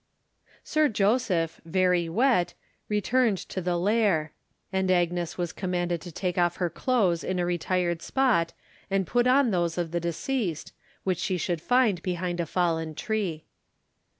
[0.63, 2.55] Sir Joseph (very wet)
[2.89, 4.33] returned to the Lair,
[4.73, 8.51] and Agnes was commanded to take off her clothes in a retired spot
[8.89, 13.45] and put on those of the deceased, which she should find behind a fallen tree.